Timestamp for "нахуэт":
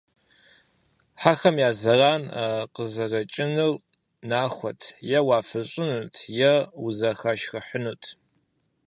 4.29-4.81